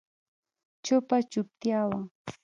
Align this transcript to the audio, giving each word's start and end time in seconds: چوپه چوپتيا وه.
چوپه 0.85 1.17
چوپتيا 1.31 1.81
وه. 1.89 1.99